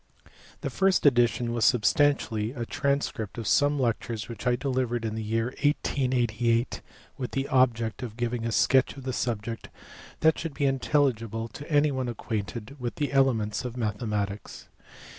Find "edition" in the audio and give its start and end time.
1.05-1.53